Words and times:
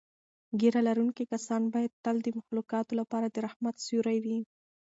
ږیره 0.59 0.81
لرونکي 0.87 1.23
کسان 1.31 1.63
باید 1.73 1.99
تل 2.03 2.15
د 2.23 2.27
مخلوقاتو 2.37 2.93
لپاره 3.01 3.27
د 3.29 3.35
رحمت 3.45 3.75
سیوری 3.85 4.17
وي. 4.25 4.39